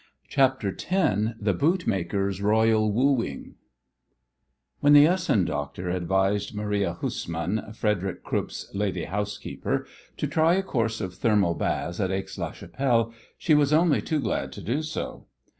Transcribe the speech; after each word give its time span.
CHAPTER 0.27 0.69
X 0.75 0.85
THE 1.39 1.53
BOOTMAKER'S 1.53 2.41
ROYAL 2.41 2.91
WOOING 2.91 3.53
When 4.79 4.93
the 4.93 5.05
Essen 5.05 5.45
doctor 5.45 5.91
advised 5.91 6.55
Maria 6.55 6.93
Hussmann, 6.93 7.71
Frederick 7.73 8.23
Krupp's 8.23 8.71
"lady 8.73 9.03
housekeeper," 9.03 9.85
to 10.17 10.25
try 10.27 10.55
a 10.55 10.63
course 10.63 11.01
of 11.01 11.13
thermal 11.13 11.53
baths 11.53 11.99
at 11.99 12.09
Aix 12.09 12.35
la 12.39 12.51
Chapelle 12.51 13.13
she 13.37 13.53
was 13.53 13.71
only 13.71 14.01
too 14.01 14.19
glad 14.19 14.51
to 14.53 14.61
do 14.63 14.81
so. 14.81 15.27